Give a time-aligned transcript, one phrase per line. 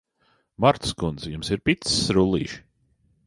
[0.63, 2.61] Martas kundze, jums ir picas rullīši?